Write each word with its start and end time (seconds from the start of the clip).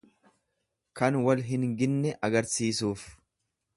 Kan 1.01 1.19
wal 1.27 1.43
hin 1.49 1.67
ginne 1.81 2.17
agarsiisuuf. 2.29 3.05